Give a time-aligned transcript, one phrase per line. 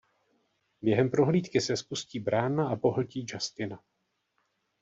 [0.81, 3.83] Během prohlídky se spustí brána a pohltí Justina.